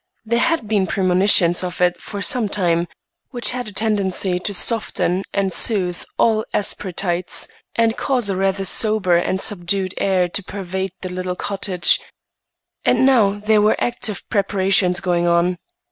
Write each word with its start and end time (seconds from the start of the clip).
There 0.25 0.39
had 0.39 0.67
been 0.67 0.87
premonitions 0.87 1.63
of 1.63 1.79
it 1.79 1.97
for 1.97 2.23
some 2.23 2.49
time, 2.49 2.87
which 3.29 3.51
had 3.51 3.67
a 3.67 3.71
tendency 3.71 4.39
to 4.39 4.51
soften 4.51 5.21
and 5.31 5.53
soothe 5.53 6.03
all 6.17 6.43
asperities, 6.55 7.47
and 7.75 7.95
cause 7.95 8.27
a 8.27 8.35
rather 8.35 8.65
sober 8.65 9.15
and 9.15 9.39
subdued 9.39 9.93
air 9.99 10.27
to 10.27 10.43
pervade 10.43 10.93
the 11.01 11.09
little 11.13 11.35
cottage, 11.35 11.99
and 12.83 13.05
now 13.05 13.37
there 13.45 13.61
were 13.61 13.79
active 13.79 14.27
preparations 14.27 15.01
going 15.01 15.27
on. 15.27 15.59